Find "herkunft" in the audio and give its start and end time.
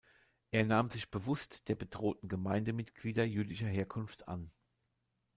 3.67-4.27